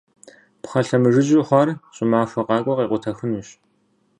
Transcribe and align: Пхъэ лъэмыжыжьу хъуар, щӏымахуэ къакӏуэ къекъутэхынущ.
Пхъэ 0.61 0.81
лъэмыжыжьу 0.87 1.45
хъуар, 1.47 1.69
щӏымахуэ 1.95 2.41
къакӏуэ 2.47 2.73
къекъутэхынущ. 2.77 3.47